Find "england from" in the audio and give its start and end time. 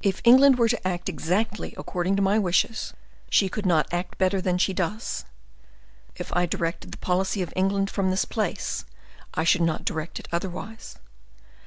7.54-8.08